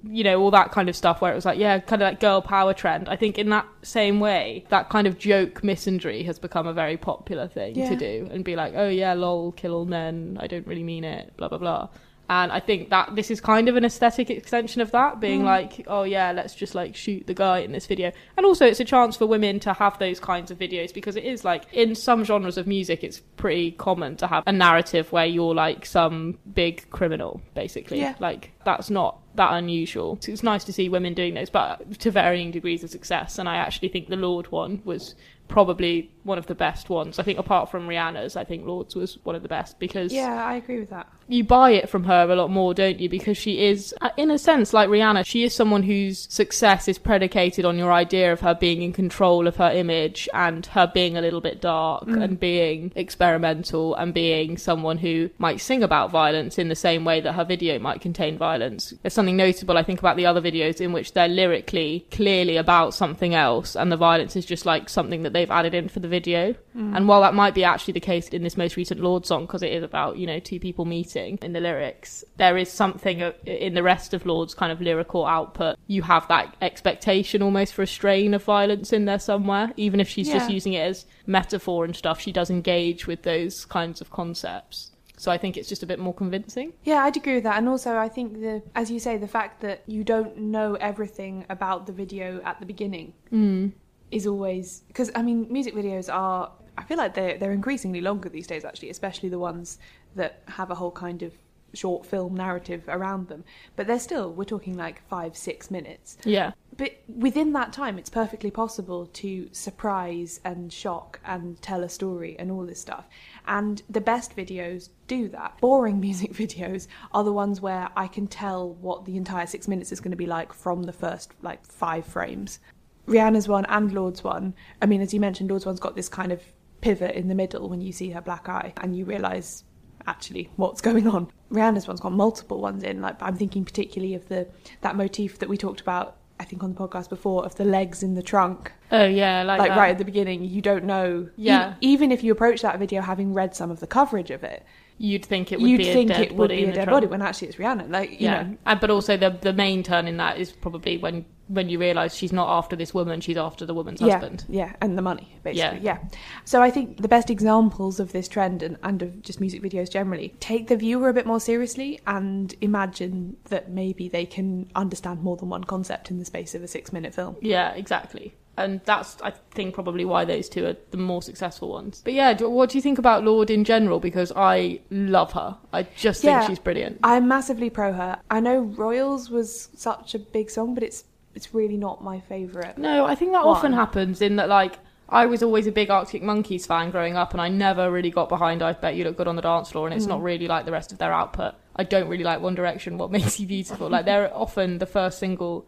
[0.04, 2.20] You know, all that kind of stuff where it was like, yeah, kind of like
[2.20, 3.08] girl power trend.
[3.08, 6.96] I think in that same way, that kind of joke misandry has become a very
[6.96, 7.88] popular thing Yeah.
[7.90, 10.38] to do and be like, oh yeah, lol, kill all men.
[10.40, 11.88] I don't really mean it, blah blah blah.
[12.32, 15.44] And I think that this is kind of an aesthetic extension of that, being Mm.
[15.44, 18.10] like, oh yeah, let's just like shoot the guy in this video.
[18.38, 21.24] And also, it's a chance for women to have those kinds of videos because it
[21.24, 25.26] is like in some genres of music, it's pretty common to have a narrative where
[25.26, 28.00] you're like some big criminal, basically.
[28.00, 28.14] Yeah.
[28.18, 30.16] Like that's not that unusual.
[30.20, 33.38] So it's nice to see women doing those, but to varying degrees of success.
[33.38, 35.14] And I actually think the Lorde one was
[35.48, 37.18] probably one of the best ones.
[37.18, 40.44] I think apart from Rihanna's, I think Lorde's was one of the best because Yeah,
[40.44, 41.06] I agree with that.
[41.28, 43.08] you buy it from her a lot more, don't you?
[43.08, 46.98] Because she is, uh, in a sense, like Rihanna, she is someone whose success is
[46.98, 51.16] predicated on your idea of her being in control of her image and her being
[51.16, 52.22] a little bit dark Mm.
[52.22, 57.20] and being experimental and being someone who might sing about violence in the same way
[57.20, 58.92] that her video might contain violence.
[59.02, 62.94] There's something notable, I think, about the other videos in which they're lyrically clearly about
[62.94, 66.08] something else and the violence is just like something that they've added in for the
[66.12, 66.54] video.
[66.76, 66.96] Mm.
[66.96, 69.62] And while that might be actually the case in this most recent Lorde song, because
[69.62, 73.74] it is about, you know, two people meeting in the lyrics, there is something in
[73.74, 75.76] the rest of Lorde's kind of lyrical output.
[75.88, 80.08] You have that expectation almost for a strain of violence in there somewhere, even if
[80.08, 84.10] she's just using it as metaphor and stuff, she does engage with those kinds of
[84.10, 84.90] concepts.
[85.16, 86.72] So I think it's just a bit more convincing.
[86.82, 87.58] Yeah, I'd agree with that.
[87.58, 91.46] And also, I think the, as you say, the fact that you don't know everything
[91.48, 93.72] about the video at the beginning Mm.
[94.12, 96.52] Is always because I mean, music videos are.
[96.78, 99.78] I feel like they're they're increasingly longer these days, actually, especially the ones
[100.14, 101.32] that have a whole kind of
[101.74, 103.44] short film narrative around them.
[103.76, 106.16] But they're still we're talking like five six minutes.
[106.24, 106.52] Yeah.
[106.76, 112.34] But within that time, it's perfectly possible to surprise and shock and tell a story
[112.38, 113.06] and all this stuff.
[113.46, 115.58] And the best videos do that.
[115.60, 119.92] Boring music videos are the ones where I can tell what the entire six minutes
[119.92, 122.58] is going to be like from the first like five frames.
[123.06, 124.54] Rihanna's one and Lorde's one.
[124.80, 126.42] I mean, as you mentioned, Lorde's one's got this kind of
[126.80, 129.64] pivot in the middle when you see her black eye and you realise
[130.06, 131.30] actually what's going on.
[131.50, 133.00] Rihanna's one's got multiple ones in.
[133.00, 134.48] Like I'm thinking particularly of the
[134.80, 138.02] that motif that we talked about, I think on the podcast before, of the legs
[138.02, 138.72] in the trunk.
[138.90, 141.28] Oh yeah, like, Like right at the beginning, you don't know.
[141.36, 141.74] Yeah.
[141.74, 144.64] e- even if you approach that video having read some of the coverage of it,
[144.98, 146.84] You'd think it would you'd be a think dead it would body be a dead
[146.84, 146.90] trunk.
[146.90, 147.90] body when actually it's Rihanna.
[147.90, 150.96] Like you yeah, know, and, but also the the main turn in that is probably
[150.98, 154.44] when when you realise she's not after this woman, she's after the woman's yeah, husband.
[154.48, 155.80] yeah, and the money basically.
[155.80, 155.98] Yeah.
[156.02, 156.18] Yeah.
[156.44, 159.90] So I think the best examples of this trend and, and of just music videos
[159.90, 165.22] generally take the viewer a bit more seriously and imagine that maybe they can understand
[165.22, 167.36] more than one concept in the space of a six minute film.
[167.40, 168.34] Yeah, exactly.
[168.56, 172.02] And that's, I think, probably why those two are the more successful ones.
[172.04, 173.98] But yeah, do, what do you think about Lorde in general?
[173.98, 175.56] Because I love her.
[175.72, 177.00] I just think she's brilliant.
[177.02, 178.20] I'm massively pro her.
[178.30, 182.78] I know Royals was such a big song, but it's it's really not my favourite.
[182.78, 183.56] No, I think that one.
[183.56, 187.32] often happens in that, like, I was always a big Arctic Monkeys fan growing up,
[187.32, 189.86] and I never really got behind I Bet You Look Good on the Dance Floor,
[189.86, 190.10] and it's Mm.
[190.10, 191.54] not really like the rest of their output.
[191.76, 193.88] I don't really like One Direction, What Makes You Beautiful.
[193.90, 195.66] like, they're often the first single.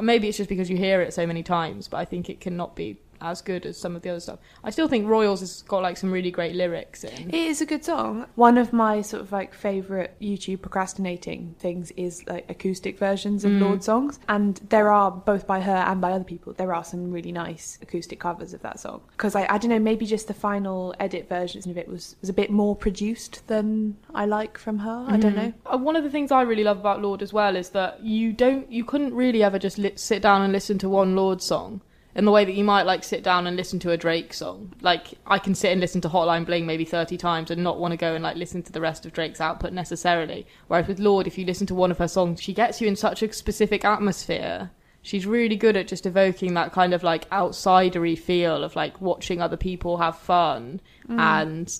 [0.00, 2.76] Maybe it's just because you hear it so many times, but I think it cannot
[2.76, 4.38] be as good as some of the other stuff.
[4.64, 7.28] I still think Royals has got like some really great lyrics in.
[7.30, 8.26] It is a good song.
[8.34, 13.52] One of my sort of like favourite YouTube procrastinating things is like acoustic versions of
[13.52, 13.60] Mm.
[13.60, 14.18] Lorde songs.
[14.28, 17.78] And there are, both by her and by other people, there are some really nice
[17.82, 19.00] acoustic covers of that song.
[19.12, 22.30] Because I, I don't know, maybe just the final edit versions of it was, was
[22.30, 25.04] a bit more produced than I like from her.
[25.08, 25.36] I don't Mhm.
[25.36, 25.52] know.
[25.66, 28.32] Uh, One of the things I really love about Lorde as well is that you
[28.32, 31.80] don't, you couldn't really ever just li- sit down and listen to one Lorde song
[32.18, 34.74] in the way that you might like sit down and listen to a Drake song.
[34.82, 37.92] Like I can sit and listen to Hotline Bling maybe thirty times and not want
[37.92, 40.46] to go and like listen to the rest of Drake's output necessarily.
[40.66, 42.96] Whereas with Lorde, if you listen to one of her songs, she gets you in
[42.96, 44.70] such a specific atmosphere.
[45.00, 49.40] She's really good at just evoking that kind of like outsidery feel of like watching
[49.40, 51.18] other people have fun Mm.
[51.20, 51.78] and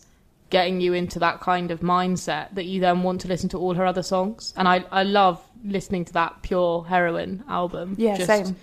[0.51, 3.75] getting you into that kind of mindset that you then want to listen to all
[3.75, 4.55] her other songs.
[4.57, 7.97] And I, I love listening to that Pure Heroine album.
[7.99, 8.57] Yeah, Just- same.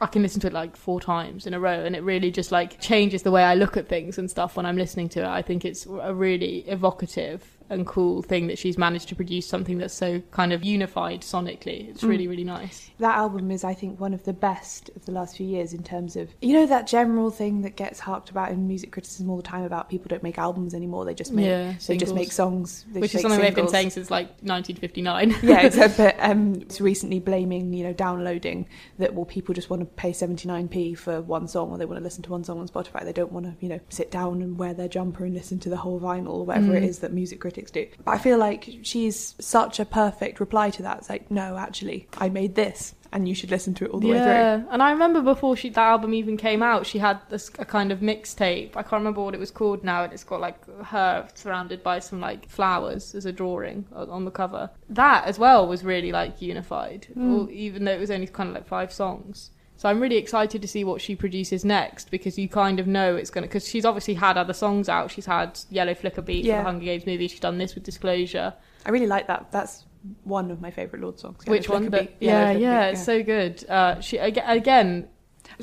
[0.00, 2.52] I, can listen to it like four times in a row, and it really just
[2.52, 5.26] like changes the way I look at things and stuff when I'm listening to it.
[5.26, 9.78] I think it's a really evocative and cool thing that she's managed to produce something
[9.78, 11.88] that's so kind of unified sonically.
[11.90, 12.08] It's Mm.
[12.08, 12.90] really, really nice.
[12.98, 15.82] That album is, I think, one of the best of the last few years in
[15.82, 19.36] terms of, you know, that general thing that gets harked about in music criticism all
[19.36, 21.04] the time about people don't make albums anymore.
[21.04, 22.84] They just make, Yeah, they just make songs.
[22.92, 25.34] They Which is something they've been saying since like 1959.
[25.42, 28.66] yeah, except but um, it's recently blaming, you know, downloading
[28.98, 32.04] that well, people just want to pay 79p for one song or they want to
[32.04, 33.04] listen to one song on Spotify.
[33.04, 35.68] They don't want to, you know, sit down and wear their jumper and listen to
[35.68, 36.86] the whole vinyl or whatever it Mm.
[36.88, 37.86] is that music critics do.
[38.04, 40.98] But I feel like she's such a perfect reply to that.
[40.98, 44.06] It's like, no, actually, I made this and you should listen to it all the
[44.08, 44.24] way through.
[44.24, 47.64] yeah, and I remember before she that album even came out, she had this a
[47.66, 48.70] kind of mixtape.
[48.74, 51.98] I can't remember what it was called now, and it's got like her surrounded by
[51.98, 54.70] some like flowers as a drawing on the cover.
[54.88, 57.50] That as well was really like unified, Mm.
[57.52, 59.50] even though it was only kind of like five songs.
[59.82, 63.16] So I'm really excited to see what she produces next because you kind of know
[63.16, 65.10] it's gonna because she's obviously had other songs out.
[65.10, 67.26] She's had Yellow Flicker Beat for the Hunger Games movie.
[67.26, 68.54] She's done this with Disclosure.
[68.86, 69.50] I really like that.
[69.50, 69.84] That's
[70.22, 71.44] one of my favourite Lorde songs.
[71.46, 71.90] Which Yellow one?
[71.90, 72.26] Flicker The- Beat.
[72.28, 73.68] Yellow yeah, Flicker yeah, it's so good.
[73.68, 75.08] Uh, she again.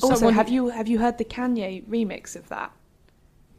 [0.02, 2.74] Also, Someone- have you have you heard the Kanye remix of that?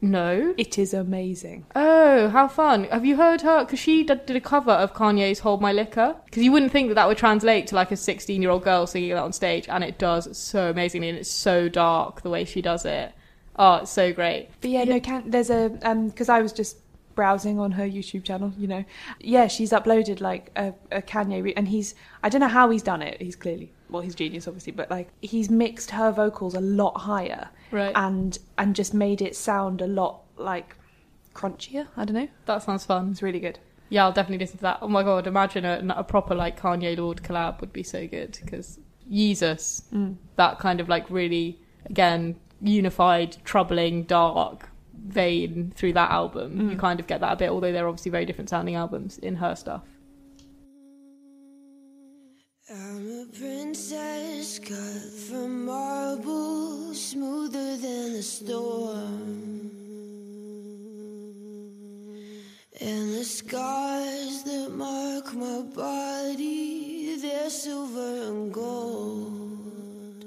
[0.02, 0.54] No.
[0.56, 1.66] It is amazing.
[1.76, 2.84] Oh, how fun!
[2.84, 3.64] Have you heard her?
[3.64, 6.88] Because she did, did a cover of Kanye's "Hold My Liquor." Because you wouldn't think
[6.88, 9.98] that that would translate to like a sixteen-year-old girl singing that on stage, and it
[9.98, 13.12] does so amazingly, and it's so dark the way she does it.
[13.56, 14.48] Oh, it's so great.
[14.60, 16.78] But yeah, no, can there's a um because I was just
[17.14, 18.84] browsing on her YouTube channel, you know.
[19.20, 22.82] Yeah, she's uploaded like a, a Kanye, re- and he's I don't know how he's
[22.82, 23.20] done it.
[23.20, 27.48] He's clearly well, he's genius, obviously, but like he's mixed her vocals a lot higher,
[27.70, 27.92] Right.
[27.94, 30.76] And and just made it sound a lot like
[31.34, 31.86] crunchier.
[31.96, 32.28] I don't know.
[32.46, 33.10] That sounds fun.
[33.12, 33.58] It's really good.
[33.88, 34.78] Yeah, I'll definitely listen to that.
[34.82, 38.38] Oh my god, imagine a, a proper like Kanye Lorde collab would be so good
[38.44, 38.78] because
[39.10, 40.16] Jesus, Mm.
[40.36, 46.58] that kind of like really again unified, troubling, dark vein through that album.
[46.58, 46.70] Mm.
[46.72, 49.36] You kind of get that a bit, although they're obviously very different sounding albums in
[49.36, 49.82] her stuff.
[52.72, 59.72] I'm a princess cut from marble, smoother than a storm.
[62.80, 70.24] And the scars that mark my body, they're silver and gold.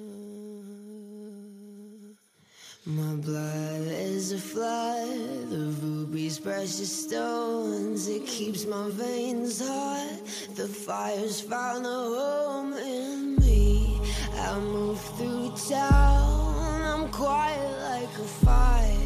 [2.86, 5.93] My blood is a flood of
[6.24, 8.08] rubies, precious stones.
[8.08, 10.22] It keeps my veins hot.
[10.56, 14.00] The fire's found a home in me.
[14.36, 16.82] I move through town.
[16.82, 18.98] I'm quiet like a fire.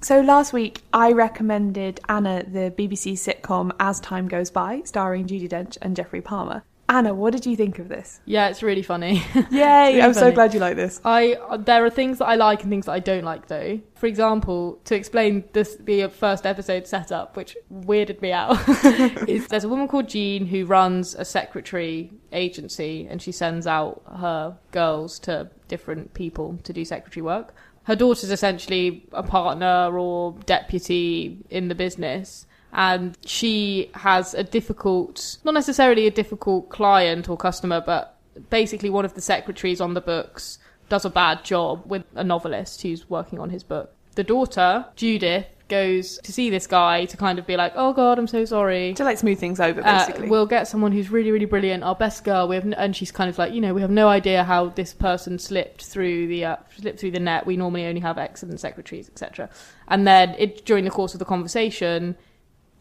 [0.00, 5.48] So last week I recommended Anna the BBC sitcom As Time Goes By, starring Judi
[5.48, 6.64] Dench and Geoffrey Palmer.
[6.88, 8.20] Anna, what did you think of this?
[8.26, 9.22] Yeah, it's really funny.
[9.50, 9.86] Yay!
[9.86, 11.00] Really I'm so glad you like this.
[11.04, 13.80] I there are things that I like and things that I don't like though.
[13.94, 18.58] For example, to explain this the first episode setup, which weirded me out,
[19.28, 24.02] is there's a woman called Jean who runs a secretary agency and she sends out
[24.18, 27.54] her girls to different people to do secretary work.
[27.84, 35.38] Her daughter's essentially a partner or deputy in the business and she has a difficult,
[35.44, 38.18] not necessarily a difficult client or customer, but
[38.50, 40.58] basically one of the secretaries on the books
[40.88, 43.92] does a bad job with a novelist who's working on his book.
[44.16, 48.18] The daughter, Judith, goes to see this guy to kind of be like, "Oh God,
[48.18, 50.28] I'm so sorry." To like smooth things over, Uh, basically.
[50.28, 52.46] we'll get someone who's really, really brilliant, our best girl.
[52.46, 54.68] We have, n- and she's kind of like, you know, we have no idea how
[54.68, 57.46] this person slipped through the uh, slipped through the net.
[57.46, 59.48] We normally only have excellent secretaries, etc.
[59.88, 62.14] And then it, during the course of the conversation,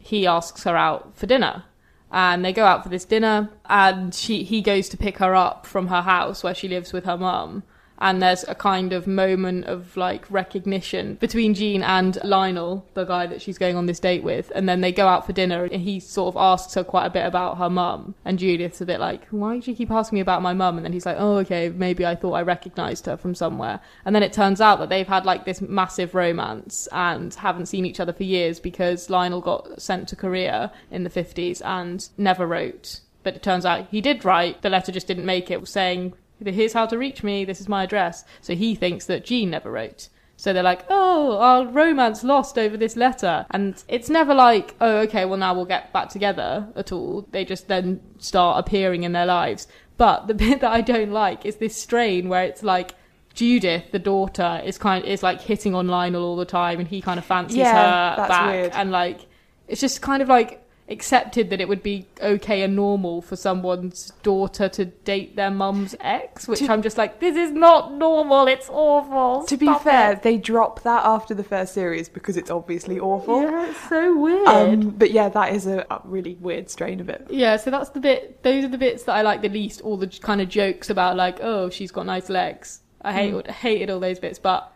[0.04, 1.64] he asks her out for dinner,
[2.12, 5.66] and they go out for this dinner, and she he goes to pick her up
[5.66, 7.64] from her house where she lives with her mum.
[8.00, 13.28] And there's a kind of moment of like recognition between Jean and Lionel, the guy
[13.28, 14.52] that she's going on this date with.
[14.56, 17.12] And then they go out for dinner and he sort of asks her quite a
[17.12, 18.16] bit about her mum.
[18.26, 20.78] And Judith's a bit like, why do you keep asking me about my mum?
[20.78, 23.80] And then he's like, oh, okay, maybe I thought I recognized her from somewhere.
[24.06, 27.86] And then it turns out that they've had like this massive romance and haven't seen
[27.86, 32.48] each other for years because Lionel got sent to Korea in the 50s and never
[32.48, 33.02] wrote.
[33.24, 34.62] But it turns out he did write.
[34.62, 36.14] The letter just didn't make it, saying,
[36.52, 38.26] here's how to reach me, this is my address.
[38.42, 40.10] So he thinks that Jean never wrote.
[40.36, 43.46] So they're like, oh, our romance lost over this letter.
[43.52, 47.28] And it's never like, oh, okay, well, now we'll get back together at all.
[47.32, 49.68] They just then start appearing in their lives.
[49.98, 52.96] But the bit that I don't like is this strain where it's like,
[53.34, 57.02] Judith, the daughter, is kind is like hitting on Lionel all the time, and he
[57.02, 58.72] kind of fancies Yeah, her back, weird.
[58.74, 59.22] and like
[59.68, 64.12] it's just kind of like accepted that it would be okay and normal for someone's
[64.22, 68.48] daughter to date their mum's ex, which To- I'm just like, this is not normal.
[68.48, 69.46] It's awful.
[69.46, 73.42] To be fair, it." they drop that after the first series because it's obviously awful.
[73.44, 74.48] Yeah, it's so weird.
[74.48, 77.28] Um, but yeah, that is a, a really weird strain of it.
[77.30, 78.44] Yeah, so that's the bit.
[78.44, 79.82] Those are the bits that I like the least.
[79.82, 82.82] All the kind of jokes about like, oh, she's got nice legs.
[83.02, 83.48] I hate Mm.
[83.48, 84.73] hated all those bits, but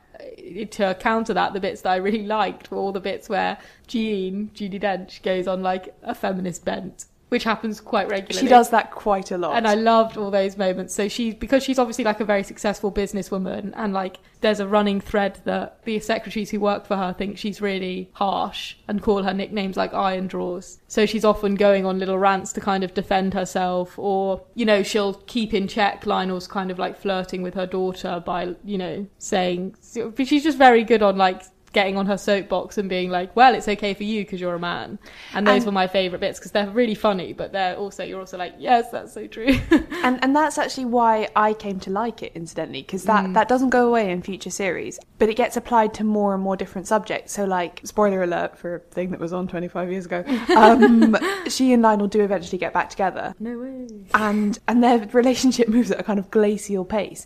[0.72, 4.52] to counter that, the bits that I really liked were all the bits where Jean,
[4.54, 8.48] Judi Dench, goes on like a feminist bent, which happens quite regularly.
[8.48, 9.58] She does that quite a lot.
[9.58, 10.94] And I loved all those moments.
[10.94, 15.02] So she, because she's obviously like a very successful businesswoman, and like there's a running
[15.02, 19.34] thread that the secretaries who work for her think she's really harsh and call her
[19.34, 20.80] nicknames like iron drawers.
[20.88, 24.82] So she's often going on little rants to kind of defend herself, or you know
[24.84, 29.06] she'll keep in check Lionel's kind of like flirting with her daughter by you know
[29.18, 29.76] saying,
[30.16, 31.44] but she's just very good on like
[31.80, 34.60] getting on her soapbox and being like, "Well, it's okay for you because you're a
[34.74, 34.98] man,"
[35.36, 38.20] and those And- were my favourite bits because they're really funny, but they're also you're
[38.26, 39.54] also like, "Yes, that's so true."
[40.06, 43.34] and and that's actually why I came to like it incidentally because that Mm.
[43.36, 46.56] that doesn't go away in future series but it gets applied to more and more
[46.56, 50.24] different subjects so like spoiler alert for a thing that was on 25 years ago
[50.56, 51.18] um,
[51.56, 53.88] she and Lionel do eventually get back together no way.
[54.14, 57.26] and and their relationship moves at a kind of glacial pace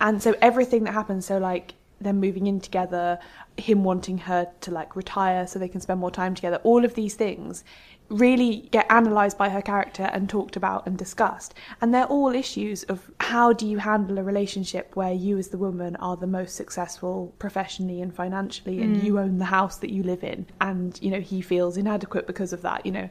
[0.00, 3.18] and so everything that happens so like them moving in together
[3.56, 6.94] him wanting her to like retire so they can spend more time together all of
[6.94, 7.64] these things
[8.08, 11.54] really get analysed by her character and talked about and discussed.
[11.80, 15.56] And they're all issues of how do you handle a relationship where you as the
[15.56, 19.04] woman are the most successful professionally and financially and Mm.
[19.04, 20.46] you own the house that you live in.
[20.60, 23.08] And you know he feels inadequate because of that you know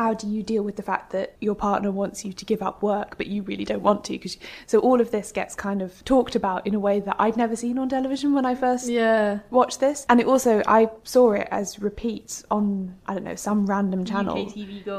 [0.00, 2.82] how do you deal with the fact that your partner wants you to give up
[2.82, 4.14] work but you really don't want to?
[4.14, 7.36] Because so all of this gets kind of talked about in a way that I'd
[7.36, 9.40] never seen on television when I first yeah.
[9.50, 10.06] watched this.
[10.08, 14.50] And it also I saw it as repeats on I don't know some random channel.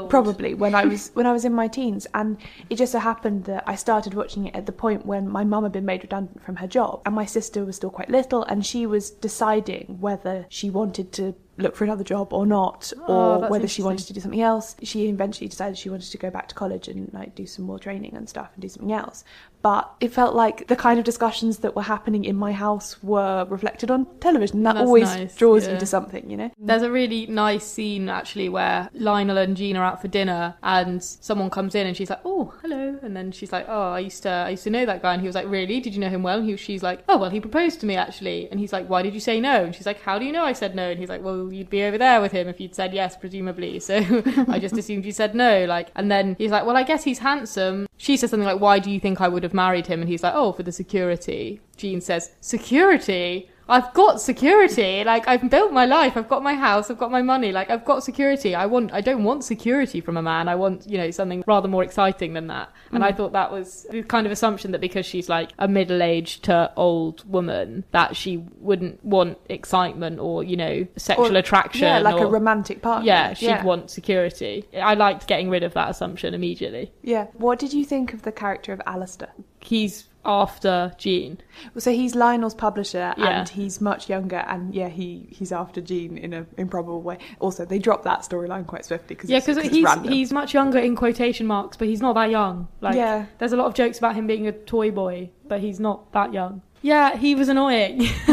[0.08, 2.06] Probably when I was when I was in my teens.
[2.14, 2.38] And
[2.70, 5.64] it just so happened that I started watching it at the point when my mum
[5.64, 7.02] had been made redundant from her job.
[7.06, 11.34] And my sister was still quite little and she was deciding whether she wanted to
[11.58, 14.40] look for another job or not Oh, or that's whether she wanted to do something
[14.40, 14.74] else.
[14.82, 17.78] She eventually decided she wanted to go back to college and like do some more
[17.78, 19.24] training and stuff and do something else
[19.62, 23.46] but it felt like the kind of discussions that were happening in my house were
[23.48, 25.74] reflected on television that That's always nice, draws yeah.
[25.74, 29.76] you to something you know There's a really nice scene actually where Lionel and Jean
[29.76, 33.32] are out for dinner and someone comes in and she's like, "Oh, hello," and then
[33.32, 35.34] she's like, "Oh, I used to, I used to know that guy," and he was
[35.34, 35.80] like, "Really?
[35.80, 37.96] Did you know him well?" And he, she's like, "Oh, well, he proposed to me
[37.96, 40.32] actually," and he's like, "Why did you say no?" And she's like, "How do you
[40.32, 42.60] know I said no?" And he's like, "Well, you'd be over there with him if
[42.60, 43.96] you'd said yes, presumably." So
[44.48, 45.64] I just assumed you said no.
[45.66, 48.80] Like, and then he's like, "Well, I guess he's handsome." She says something like, "Why
[48.80, 51.60] do you think I would have married him?" And he's like, "Oh, for the security."
[51.76, 55.02] Jean says, "Security." I've got security.
[55.04, 56.16] Like I've built my life.
[56.16, 56.90] I've got my house.
[56.90, 57.50] I've got my money.
[57.52, 58.54] Like I've got security.
[58.54, 58.92] I want.
[58.92, 60.48] I don't want security from a man.
[60.48, 62.70] I want you know something rather more exciting than that.
[62.92, 63.06] And Mm.
[63.08, 66.70] I thought that was the kind of assumption that because she's like a middle-aged to
[66.76, 71.82] old woman, that she wouldn't want excitement or you know sexual Or- attraction.
[71.84, 73.64] yeah like a romantic partner Yeah, she'd yeah.
[73.64, 74.64] want security.
[74.80, 76.92] I liked getting rid of that assumption immediately.
[77.02, 77.26] Yeah.
[77.46, 79.30] What did you think of the character of Alistair?
[79.60, 81.38] He's after Jean.
[81.74, 83.40] Well, so he's Lionel's publisher, Yeah.
[83.40, 87.18] and he's much younger, and yeah, he he's after Jean in an improbable way.
[87.40, 90.78] Also, they dropped that storyline quite swiftly because Yeah, because 'cause he's he's much younger
[90.78, 92.68] in quotation marks, but he's not that young.
[92.80, 93.26] Like, Yeah.
[93.38, 96.32] there's a lot of jokes about him being a toy boy, but he's not that
[96.32, 96.62] young.
[96.84, 98.00] Yeah, he was annoying.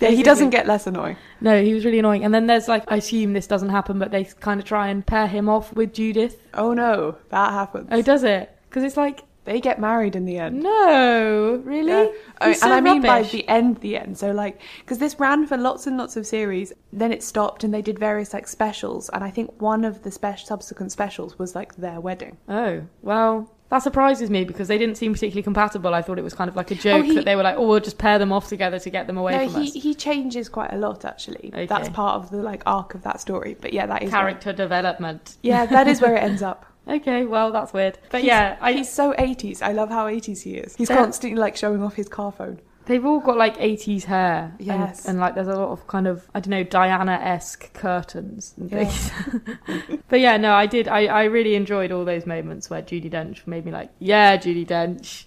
[0.00, 1.16] yeah, he doesn't get less annoying.
[1.40, 2.24] No, he was really annoying.
[2.24, 5.04] And then there's like, I assume this doesn't happen, but they kind of try and
[5.06, 6.36] pair him off with Judith.
[6.54, 7.88] Oh no, that happens.
[7.92, 8.54] Oh, does it?
[8.70, 10.62] Because it's like they get married in the end.
[10.62, 11.90] No, really?
[11.90, 12.10] Yeah.
[12.42, 14.18] Oh, He's and I mean by the end, the end.
[14.18, 17.72] So like, because this ran for lots and lots of series, then it stopped, and
[17.72, 21.54] they did various like specials, and I think one of the spe- subsequent specials was
[21.54, 22.36] like their wedding.
[22.46, 25.94] Oh, well, that surprises me because they didn't seem particularly compatible.
[25.94, 27.56] I thought it was kind of like a oh, joke he- that they were like,
[27.56, 29.74] oh, we'll just pair them off together to get them away no, from he us.
[29.82, 31.48] he changes quite a lot actually.
[31.54, 31.66] Okay.
[31.66, 33.56] That's part of the like arc of that story.
[33.58, 35.38] But yeah, that is where- Character development.
[35.42, 36.66] yeah, that is where it ends up.
[36.88, 37.98] Okay, well, that's weird.
[38.10, 39.60] But He's- yeah, I, he's so 80s.
[39.62, 40.74] I love how 80s he is.
[40.76, 42.60] He's constantly like showing off his car phone.
[42.86, 44.54] They've all got like 80s hair.
[44.58, 45.04] and- Yes.
[45.06, 48.70] And, like there's a lot of kind of, I don't know, Diana esque curtains and
[48.70, 48.84] Yeah.
[48.86, 50.00] things.
[50.08, 50.88] but yeah, no, I did.
[50.88, 54.66] I, I really enjoyed all those moments where Judi Dench made me like, yeah, Judi
[54.66, 55.24] Dench,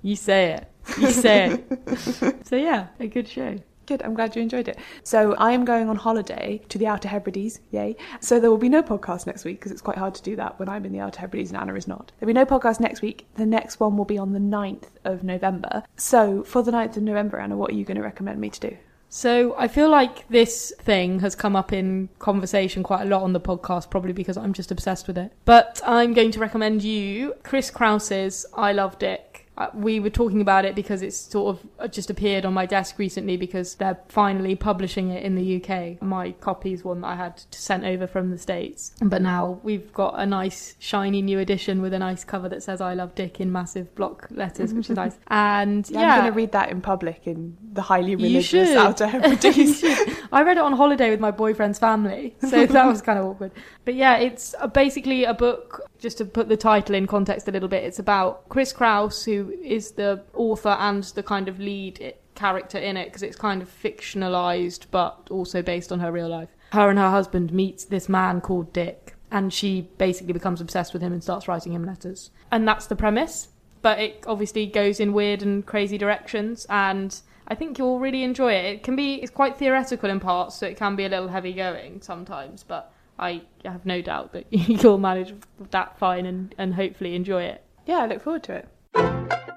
[0.00, 0.68] you say it.
[0.98, 1.98] You say it.
[2.46, 3.58] so yeah, a good show.
[3.86, 4.78] Good, I'm glad you enjoyed it.
[5.02, 7.96] So I am going on holiday to the Outer Hebrides, yay.
[8.20, 10.58] So there will be no podcast next week because it's quite hard to do that
[10.58, 12.12] when I'm in the Outer Hebrides and Anna is not.
[12.18, 13.26] There'll be no podcast next week.
[13.34, 15.82] The next one will be on the 9th of November.
[15.96, 18.60] So for the 9th of November, Anna, what are you going to recommend me to
[18.70, 18.76] do?
[19.14, 23.34] So I feel like this thing has come up in conversation quite a lot on
[23.34, 25.32] the podcast, probably because I'm just obsessed with it.
[25.44, 29.31] But I'm going to recommend you Chris Kraus's I Love Dick.
[29.56, 32.64] Uh, we were talking about it because it's sort of uh, just appeared on my
[32.64, 36.00] desk recently because they're finally publishing it in the UK.
[36.00, 38.92] My copy is one that I had to sent over from the States.
[39.02, 42.80] But now we've got a nice, shiny new edition with a nice cover that says
[42.80, 45.16] I Love Dick in massive block letters, which is nice.
[45.28, 48.70] And Yeah, yeah, I'm going to read that in public in the highly religious.
[48.70, 49.84] Outer Hebrides.
[50.32, 53.52] I read it on holiday with my boyfriend's family, so that was kind of awkward.
[53.84, 55.82] But yeah, it's basically a book.
[55.98, 59.52] Just to put the title in context a little bit, it's about Chris Kraus, who
[59.62, 63.68] is the author and the kind of lead character in it, because it's kind of
[63.68, 66.48] fictionalized, but also based on her real life.
[66.72, 71.02] Her and her husband meets this man called Dick, and she basically becomes obsessed with
[71.02, 72.30] him and starts writing him letters.
[72.50, 73.48] And that's the premise
[73.82, 78.52] but it obviously goes in weird and crazy directions and I think you'll really enjoy
[78.52, 78.64] it.
[78.66, 81.52] It can be it's quite theoretical in parts, so it can be a little heavy
[81.52, 85.34] going sometimes, but I have no doubt that you'll manage
[85.70, 87.62] that fine and, and hopefully enjoy it.
[87.86, 89.48] Yeah, I look forward to it.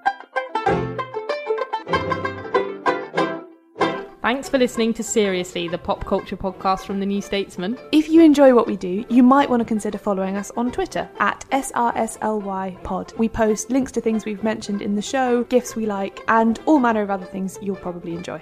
[4.25, 7.77] Thanks for listening to Seriously, the pop culture podcast from the New Statesman.
[7.91, 11.07] If you enjoy what we do, you might want to consider following us on Twitter
[11.19, 13.19] at SRSLYpod.
[13.19, 16.79] We post links to things we've mentioned in the show, gifts we like, and all
[16.79, 18.41] manner of other things you'll probably enjoy.